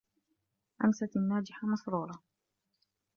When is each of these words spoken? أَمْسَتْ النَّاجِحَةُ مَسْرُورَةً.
أَمْسَتْ 0.85 1.15
النَّاجِحَةُ 1.17 1.67
مَسْرُورَةً. 1.67 2.19